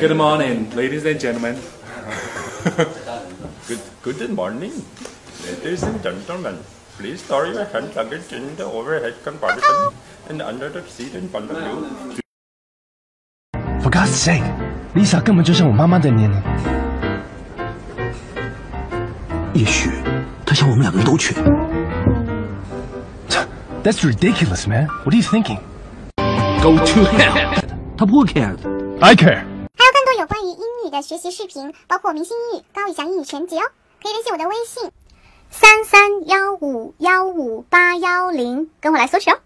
[0.00, 1.58] Good morning, ladies and gentlemen.
[3.66, 4.72] Good, good morning,
[5.44, 6.56] ladies and gentlemen.
[6.96, 9.92] Please store your hand luggage in the overhead compartment
[10.30, 12.20] and under the seat in front of you.
[13.82, 14.44] For God's sake,
[14.94, 16.42] Lisa 根本就像我妈妈的年龄。
[19.52, 19.90] 也许
[20.46, 21.34] 他想我们两个人都去。
[23.82, 24.86] That's ridiculous, man.
[25.04, 25.58] What are you thinking?
[26.62, 27.60] Go to hell！
[27.98, 28.70] 他不会 care 的。
[29.00, 29.53] I care.
[30.85, 33.63] 你的学习视频，包括明星英语、高以翔英语全集哦，
[34.03, 34.91] 可以联系我的微信
[35.49, 39.39] 三三幺五幺五八幺零，跟我来索取哦。